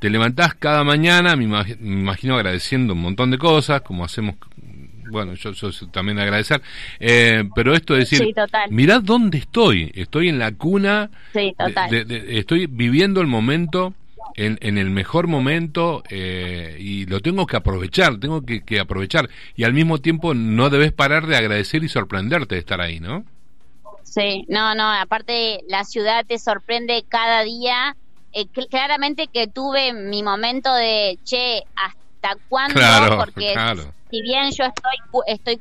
Te 0.00 0.10
levantás 0.10 0.54
cada 0.54 0.84
mañana, 0.84 1.36
me 1.36 1.44
imagino, 1.44 2.36
agradeciendo 2.36 2.92
un 2.92 3.00
montón 3.00 3.30
de 3.30 3.38
cosas, 3.38 3.80
como 3.80 4.04
hacemos 4.04 4.34
bueno, 5.08 5.34
yo, 5.34 5.52
también 5.92 6.18
agradecer, 6.18 6.60
eh, 6.98 7.44
pero 7.54 7.74
esto 7.74 7.94
de 7.94 8.00
decir, 8.00 8.34
mirad 8.70 9.02
dónde 9.02 9.38
estoy, 9.38 9.92
estoy 9.94 10.28
en 10.28 10.40
la 10.40 10.50
cuna, 10.50 11.10
sí, 11.32 11.54
estoy 12.28 12.66
viviendo 12.66 13.20
el 13.20 13.28
momento 13.28 13.94
en, 14.36 14.58
en 14.60 14.78
el 14.78 14.90
mejor 14.90 15.26
momento 15.26 16.02
eh, 16.10 16.76
y 16.78 17.06
lo 17.06 17.20
tengo 17.20 17.46
que 17.46 17.56
aprovechar, 17.56 18.18
tengo 18.20 18.44
que, 18.44 18.64
que, 18.64 18.78
aprovechar 18.78 19.28
y 19.56 19.64
al 19.64 19.72
mismo 19.72 19.98
tiempo 19.98 20.34
no 20.34 20.68
debes 20.70 20.92
parar 20.92 21.26
de 21.26 21.36
agradecer 21.36 21.82
y 21.82 21.88
sorprenderte 21.88 22.54
de 22.54 22.60
estar 22.60 22.80
ahí, 22.80 23.00
¿no? 23.00 23.24
Sí, 24.02 24.44
no, 24.48 24.74
no, 24.74 24.92
aparte 24.92 25.60
la 25.68 25.84
ciudad 25.84 26.24
te 26.26 26.38
sorprende 26.38 27.04
cada 27.08 27.42
día. 27.42 27.96
Eh, 28.32 28.46
claramente 28.70 29.28
que 29.28 29.46
tuve 29.46 29.94
mi 29.94 30.22
momento 30.22 30.72
de, 30.74 31.18
che, 31.24 31.62
¿hasta 31.74 32.36
cuándo? 32.48 32.74
Claro, 32.74 33.16
Porque 33.16 33.54
si 34.10 34.22
bien 34.22 34.50
yo 34.52 34.64
estoy, 34.64 35.24
estoy 35.26 35.60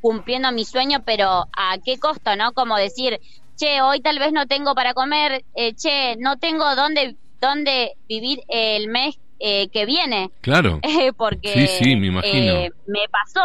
cumpliendo 0.00 0.50
mi 0.52 0.64
sueño, 0.64 1.02
pero 1.04 1.46
¿a 1.56 1.78
qué 1.84 1.98
costo, 1.98 2.34
no? 2.36 2.52
Como 2.52 2.76
decir, 2.76 3.20
che, 3.56 3.80
hoy 3.82 4.00
tal 4.00 4.18
vez 4.18 4.32
no 4.32 4.46
tengo 4.46 4.74
para 4.74 4.94
comer, 4.94 5.44
eh, 5.54 5.74
che, 5.74 6.16
no 6.18 6.36
tengo 6.38 6.74
dónde 6.74 7.16
dónde 7.40 7.94
vivir 8.08 8.42
el 8.48 8.88
mes 8.88 9.18
eh, 9.38 9.68
que 9.68 9.86
viene. 9.86 10.30
Claro. 10.42 10.80
porque 11.16 11.52
sí, 11.52 11.66
sí, 11.66 11.96
me, 11.96 12.08
imagino. 12.08 12.52
Eh, 12.52 12.70
me 12.86 13.08
pasó. 13.10 13.44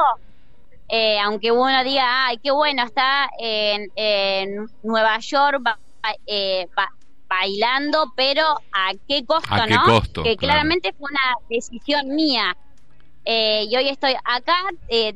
Eh, 0.89 1.17
aunque 1.19 1.51
uno 1.51 1.83
diga, 1.83 2.27
ay, 2.27 2.37
qué 2.43 2.51
bueno, 2.51 2.83
está 2.83 3.29
en, 3.39 3.89
en 3.95 4.67
Nueva 4.83 5.17
York 5.19 5.61
bailando, 7.27 8.13
pero 8.15 8.43
¿a 8.71 8.91
qué 9.07 9.25
costo, 9.25 9.49
¿A 9.49 9.65
no? 9.65 9.83
costo, 9.83 10.21
que 10.21 10.37
claramente 10.37 10.93
fue 10.93 11.09
una 11.09 11.35
decisión 11.49 12.15
mía. 12.15 12.55
y 13.25 13.75
hoy 13.75 13.89
estoy 13.89 14.13
acá, 14.23 14.57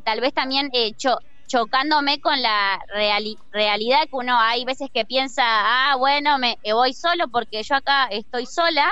tal 0.03 0.21
vez 0.21 0.33
también 0.33 0.69
he 0.74 0.86
hecho 0.88 1.19
chocándome 1.50 2.22
con 2.22 2.41
la 2.41 2.79
realidad 2.94 4.03
que 4.03 4.15
uno 4.15 4.39
hay 4.39 4.63
veces 4.63 4.89
que 4.94 5.03
piensa, 5.03 5.44
ah, 5.46 5.96
bueno, 5.98 6.38
me 6.38 6.58
voy 6.72 6.94
solo 6.94 7.27
porque 7.27 7.63
yo 7.63 7.75
acá 7.75 8.06
estoy 8.06 8.46
sola, 8.46 8.89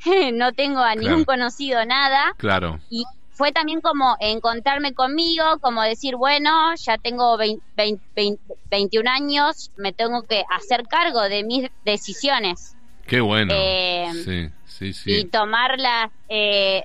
no 0.34 0.52
tengo 0.52 0.80
a 0.80 0.94
ningún 0.94 1.24
conocido 1.24 1.84
nada. 1.84 2.34
Claro. 2.36 2.78
Y 2.90 3.04
fue 3.30 3.50
también 3.50 3.80
como 3.80 4.16
encontrarme 4.20 4.92
conmigo, 4.92 5.58
como 5.60 5.82
decir, 5.82 6.14
bueno, 6.16 6.74
ya 6.76 6.98
tengo 6.98 7.36
21 7.36 9.10
años, 9.10 9.72
me 9.76 9.92
tengo 9.92 10.22
que 10.22 10.44
hacer 10.50 10.86
cargo 10.86 11.22
de 11.22 11.42
mis 11.42 11.68
decisiones. 11.84 12.76
Qué 13.06 13.20
bueno. 13.20 13.52
Eh, 13.54 14.10
sí, 14.24 14.50
sí, 14.66 14.92
sí. 14.92 15.12
Y 15.12 15.24
tomarlas 15.24 16.10
eh, 16.28 16.84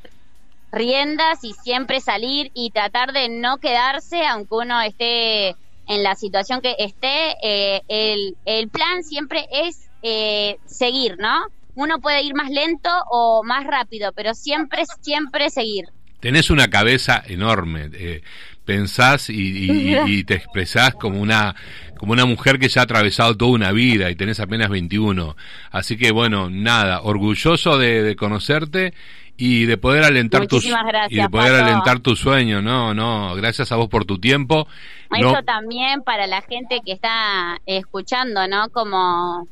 riendas 0.71 1.43
y 1.43 1.53
siempre 1.53 1.99
salir 2.01 2.51
y 2.53 2.71
tratar 2.71 3.11
de 3.13 3.29
no 3.29 3.57
quedarse, 3.57 4.25
aunque 4.25 4.55
uno 4.55 4.81
esté 4.81 5.49
en 5.87 6.03
la 6.03 6.15
situación 6.15 6.61
que 6.61 6.75
esté, 6.77 7.35
eh, 7.41 7.81
el, 7.87 8.35
el 8.45 8.69
plan 8.69 9.03
siempre 9.03 9.47
es 9.51 9.89
eh, 10.03 10.57
seguir, 10.65 11.17
¿no? 11.19 11.39
uno 11.75 11.99
puede 11.99 12.23
ir 12.23 12.33
más 12.35 12.49
lento 12.49 12.89
o 13.09 13.41
más 13.43 13.65
rápido, 13.65 14.11
pero 14.13 14.33
siempre, 14.33 14.83
siempre 15.01 15.49
seguir. 15.49 15.85
Tenés 16.19 16.49
una 16.49 16.67
cabeza 16.69 17.23
enorme, 17.25 17.89
eh, 17.93 18.21
pensás 18.65 19.29
y, 19.29 19.35
y- 19.35 19.97
y 20.05 20.23
te 20.25 20.33
expresás 20.33 20.93
como 20.95 21.21
una 21.21 21.55
como 21.97 22.11
una 22.13 22.25
mujer 22.25 22.59
que 22.59 22.67
ya 22.69 22.81
ha 22.81 22.83
atravesado 22.85 23.35
toda 23.37 23.51
una 23.51 23.71
vida 23.71 24.09
y 24.09 24.15
tenés 24.15 24.39
apenas 24.41 24.69
21. 24.69 25.35
Así 25.71 25.97
que 25.97 26.11
bueno, 26.11 26.49
nada, 26.49 27.01
orgulloso 27.01 27.77
de, 27.77 28.03
de 28.03 28.15
conocerte 28.17 28.93
y 29.41 29.65
de 29.65 29.77
poder 29.77 30.03
alentar 30.03 30.47
tus 30.47 30.65
gracias, 30.65 31.11
y 31.11 31.15
de 31.15 31.29
poder 31.29 31.53
Pato. 31.53 31.63
alentar 31.63 31.99
tu 32.01 32.15
sueño. 32.17 32.61
No, 32.61 32.93
no, 32.93 33.33
gracias 33.35 33.71
a 33.71 33.77
vos 33.77 33.87
por 33.87 34.03
tu 34.03 34.19
tiempo. 34.19 34.67
No, 35.09 35.31
Eso 35.31 35.43
también 35.43 36.01
para 36.03 36.27
la 36.27 36.41
gente 36.41 36.81
que 36.85 36.91
está 36.91 37.57
escuchando, 37.65 38.47
¿no? 38.49 38.67
Como 38.69 39.47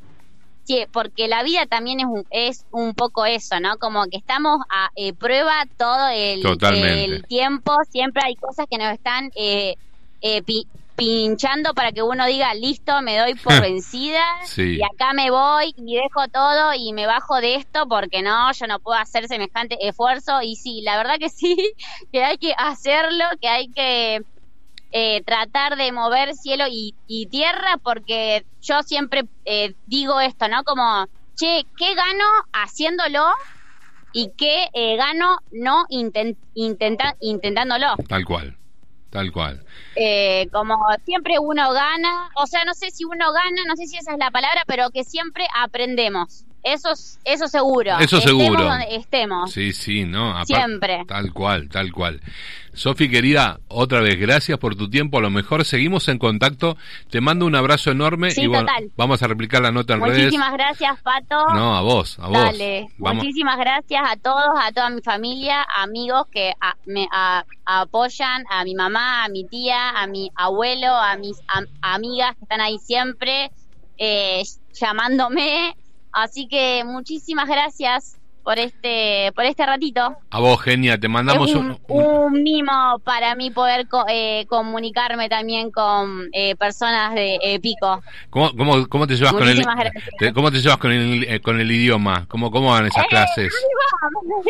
sí, 0.66 0.86
porque 0.92 1.30
la 1.30 1.42
vida 1.44 1.66
también 1.68 2.02
es 2.02 2.06
un, 2.06 2.26
es 2.30 2.66
un 2.72 2.94
poco 2.94 3.26
eso, 3.26 3.62
¿no? 3.62 3.78
Como 3.78 4.04
que 4.08 4.18
estamos 4.18 4.60
a 4.70 4.90
eh, 4.98 5.14
prueba 5.14 5.64
todo 5.78 6.10
el, 6.10 6.44
el 6.74 7.24
tiempo, 7.26 7.72
siempre 7.90 8.24
hay 8.26 8.36
cosas 8.36 8.66
que 8.70 8.78
nos 8.78 8.92
están 8.92 9.32
eh, 9.38 9.76
eh, 10.20 10.42
pi- 10.44 10.68
pinchando 10.98 11.74
para 11.74 11.92
que 11.92 12.02
uno 12.02 12.26
diga, 12.26 12.54
listo, 12.56 13.02
me 13.04 13.18
doy 13.18 13.36
por 13.36 13.54
vencida 13.62 14.22
Sí. 14.48 14.78
y 14.78 14.82
acá 14.84 15.14
me 15.14 15.30
voy 15.32 15.72
y 15.78 15.96
dejo 15.96 16.28
todo 16.34 16.74
y 16.74 16.92
me 16.92 17.06
bajo 17.06 17.40
de 17.40 17.56
esto 17.56 17.88
porque 17.88 18.22
no, 18.22 18.52
yo 18.52 18.68
no 18.68 18.80
puedo 18.80 19.00
hacer 19.00 19.28
semejante 19.28 19.78
esfuerzo 19.88 20.42
y 20.42 20.56
sí, 20.56 20.82
la 20.82 20.98
verdad 20.98 21.16
que 21.20 21.30
sí, 21.40 21.56
que 22.12 22.24
hay 22.24 22.38
que 22.38 22.54
hacerlo, 22.58 23.24
que 23.40 23.48
hay 23.48 23.72
que 23.72 24.22
eh, 24.92 25.22
tratar 25.24 25.76
de 25.78 25.92
mover 25.92 26.34
cielo 26.34 26.66
y, 26.70 26.96
y 27.06 27.28
tierra 27.28 27.78
porque 27.84 28.46
yo 28.62 28.82
siempre 28.84 29.24
eh, 29.46 29.76
digo 29.86 30.20
esto, 30.20 30.48
¿no? 30.48 30.64
Como, 30.64 31.06
che, 31.36 31.68
¿qué 31.78 31.94
gano 31.94 32.26
haciéndolo? 32.54 33.26
Y 34.12 34.32
qué 34.38 34.70
eh, 34.74 34.96
gano 34.96 35.38
no 35.52 35.86
inten- 35.90 36.38
intenta- 36.56 37.16
intentándolo. 37.20 37.96
tal 38.08 38.26
cual. 38.26 38.58
Tal 39.10 39.32
cual. 39.32 39.64
Eh, 39.96 40.48
como 40.52 40.78
siempre 41.06 41.40
uno 41.40 41.72
gana, 41.72 42.30
o 42.36 42.46
sea, 42.46 42.66
no 42.66 42.74
sé 42.74 42.92
si 42.92 43.06
uno 43.06 43.32
gana, 43.32 43.64
no 43.68 43.76
sé 43.76 43.88
si 43.88 43.98
esa 43.98 44.12
es 44.12 44.18
la 44.18 44.32
palabra, 44.32 44.64
pero 44.68 44.90
que 44.90 45.04
siempre 45.04 45.46
aprendemos. 45.56 46.46
Eso, 46.74 46.92
es- 46.92 47.20
eso 47.24 47.48
seguro. 47.48 47.98
Eso 48.00 48.18
Estemos 48.18 48.44
seguro. 48.44 48.64
donde 48.64 48.96
estemos. 48.96 49.52
Sí, 49.52 49.74
sí, 49.74 50.04
no, 50.06 50.32
apar- 50.38 50.46
Siempre. 50.46 51.04
Tal 51.08 51.34
cual, 51.34 51.70
tal 51.70 51.92
cual. 51.92 52.22
Sofi, 52.74 53.10
querida, 53.10 53.60
otra 53.70 54.02
vez, 54.02 54.20
gracias 54.20 54.60
por 54.60 54.76
tu 54.76 54.88
tiempo. 54.88 55.18
A 55.18 55.22
lo 55.22 55.32
mejor 55.32 55.66
seguimos 55.66 56.08
en 56.10 56.20
contacto. 56.20 56.78
Te 57.10 57.22
mando 57.22 57.46
un 57.48 57.56
abrazo 57.56 57.90
enorme 57.90 58.30
Sí, 58.32 58.42
y 58.44 58.48
bueno, 58.48 58.68
total. 58.68 58.92
vamos 58.96 59.24
a 59.24 59.28
replicar 59.28 59.64
la 59.64 59.72
nota 59.72 59.94
en 59.96 60.02
redes. 60.02 60.18
Muchísimas 60.26 60.54
gracias, 60.54 61.02
Pato. 61.02 61.44
No, 61.56 61.76
a 61.76 61.82
vos, 61.82 62.20
a 62.20 62.28
vos. 62.28 62.34
Dale, 62.38 62.88
Vamos. 63.00 63.24
muchísimas 63.24 63.58
gracias 63.58 64.04
a 64.08 64.16
todos, 64.18 64.60
a 64.62 64.72
toda 64.74 64.92
mi 64.92 65.02
familia, 65.02 65.66
amigos 65.78 66.28
que 66.32 66.54
a- 66.62 66.76
me 66.86 67.08
a- 67.12 67.44
apoyan, 67.66 68.44
a 68.52 68.64
mi 68.64 68.76
mamá, 68.76 69.24
a 69.26 69.30
mi 69.30 69.44
tía, 69.48 69.90
a 69.90 70.06
mi 70.06 70.30
abuelo, 70.36 70.94
a 70.94 71.18
mis 71.18 71.38
am- 71.48 71.66
amigas 71.82 72.36
que 72.36 72.44
están 72.44 72.62
ahí 72.62 72.78
siempre 72.78 73.50
eh, 74.00 74.44
llamándome. 74.80 75.76
Así 76.24 76.48
que 76.48 76.84
muchísimas 76.84 77.48
gracias 77.48 78.16
por 78.44 78.58
este 78.60 79.32
por 79.36 79.44
este 79.44 79.66
ratito. 79.66 80.16
A 80.32 80.40
vos, 80.40 80.62
genia, 80.62 80.98
te 80.98 81.10
mandamos 81.10 81.50
es 81.50 81.56
un, 81.56 81.72
un, 81.72 81.80
un- 81.90 82.06
un 82.34 82.44
mimo 82.44 82.98
para 83.04 83.36
mí 83.36 83.52
poder 83.52 83.88
co- 83.90 84.06
eh, 84.08 84.46
comunicarme 84.48 85.28
también 85.28 85.70
con 85.70 86.30
eh, 86.32 86.56
personas 86.56 87.14
de 87.14 87.38
eh, 87.44 87.60
Pico. 87.60 88.02
¿Cómo, 88.30 88.52
cómo, 88.56 88.88
cómo 88.88 89.06
te 89.06 89.16
llevas 89.16 89.34
con 89.34 89.48
el 89.50 89.62
te- 90.18 90.34
cómo 90.34 90.50
te 90.50 90.60
llevas 90.62 90.78
con 90.78 90.92
el 90.94 91.24
eh, 91.26 91.42
con 91.42 91.60
el 91.60 91.70
idioma? 91.70 92.26
¿Cómo 92.30 92.50
cómo 92.50 92.72
van 92.72 92.86
esas 92.88 93.04
Eh, 93.04 93.08
clases? 93.10 93.54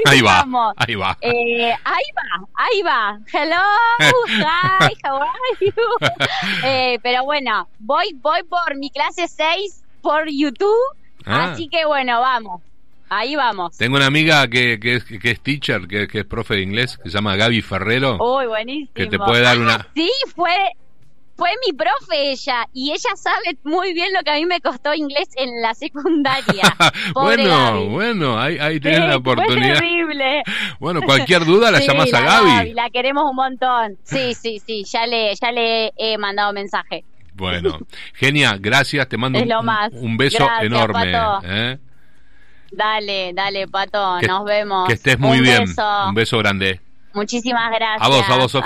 Ahí 0.06 0.22
va, 0.22 0.46
ahí 0.78 0.96
va. 0.96 1.18
Eh, 1.22 1.74
ahí 1.84 2.06
va, 2.16 2.48
ahí 2.54 2.82
va. 2.84 3.20
Hello, 3.34 3.64
hi, 4.28 4.94
how 5.04 5.16
are 5.18 5.58
you? 5.60 5.72
Eh, 6.64 7.00
pero 7.02 7.24
bueno, 7.26 7.68
voy, 7.80 8.14
voy 8.22 8.44
por 8.44 8.76
mi 8.78 8.90
clase 8.92 9.28
6 9.28 9.84
por 10.02 10.26
YouTube, 10.30 10.76
Ah. 11.28 11.52
así 11.52 11.68
que 11.70 11.86
bueno, 11.86 12.20
vamos. 12.22 12.62
Ahí 13.10 13.36
vamos. 13.38 13.78
Tengo 13.78 13.96
una 13.96 14.08
amiga 14.08 14.48
que, 14.50 14.80
que, 14.82 14.96
es, 14.96 15.06
que 15.06 15.32
es 15.32 15.40
teacher, 15.42 15.88
que, 15.88 16.08
que 16.08 16.20
es 16.20 16.26
profe 16.26 16.56
de 16.56 16.62
inglés, 16.62 16.98
que 16.98 17.10
se 17.10 17.16
llama 17.18 17.36
Gaby 17.38 17.62
Ferrero. 17.62 18.18
Uy, 18.20 18.48
buenísimo. 18.48 18.92
Que 18.94 19.08
te 19.08 19.18
puede 19.18 19.42
dar 19.44 19.58
una- 19.58 19.76
Ah, 19.76 19.88
sí, 19.96 20.10
fue 20.36 20.52
fue 21.38 21.50
mi 21.68 21.72
profe 21.72 22.32
ella 22.32 22.66
y 22.74 22.90
ella 22.92 23.16
sabe 23.16 23.56
muy 23.64 23.94
bien 23.94 24.12
lo 24.12 24.22
que 24.24 24.32
a 24.32 24.34
mí 24.34 24.48
me 24.48 24.60
costó 24.60 24.94
inglés 24.96 25.30
en 25.36 25.62
la 25.62 25.74
secundaria. 25.76 26.64
Bueno, 27.14 27.44
Gaby. 27.50 27.88
bueno, 27.90 28.40
ahí, 28.40 28.58
ahí 28.58 28.80
tenés 28.80 28.98
Sí, 28.98 29.04
la 29.04 29.08
Fue 29.10 29.18
oportunidad. 29.34 29.74
terrible. 29.76 30.44
Bueno, 30.80 31.02
cualquier 31.04 31.46
duda 31.46 31.70
la 31.72 31.78
Sí, 31.78 31.88
llamás 31.88 32.12
a 32.14 32.20
la 32.22 32.26
Gaby. 32.42 32.74
La 32.74 32.90
queremos 32.90 33.24
un 33.30 33.36
montón. 33.36 33.98
Sí, 34.04 34.34
sí, 34.34 34.60
sí, 34.66 34.84
ya 34.84 35.06
le, 35.06 35.34
ya 35.36 35.52
le 35.52 35.94
he 35.96 36.18
mandado 36.18 36.52
mensaje. 36.54 37.06
Bueno, 37.38 37.80
genia, 38.16 38.58
gracias, 38.60 39.08
te 39.08 39.18
mando 39.18 39.40
un, 39.40 40.18
beso 40.18 40.38
Gracias, 40.40 40.64
enorme. 40.64 41.14
¿eh? 41.44 41.78
Dale, 42.72 43.32
dale, 43.34 43.68
Pato, 43.68 44.18
Que- 44.20 44.28
nos 44.28 44.44
vemos. 44.44 44.88
Que 44.88 44.94
estés 44.94 45.20
muy 45.20 45.38
Un 45.38 45.44
bien. 45.44 45.66
beso. 45.66 46.08
Un 46.10 46.16
beso 46.16 46.38
grande. 46.40 46.82
Muchísimas 47.14 47.70
gracias. 47.72 48.02
A 48.02 48.10
vos, 48.10 48.30
a 48.30 48.36
vos, 48.36 48.52
Sofi. 48.52 48.66